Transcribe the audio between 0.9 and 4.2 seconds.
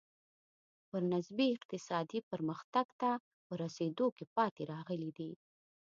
نسبي اقتصادي پرمختګ ته په رسېدو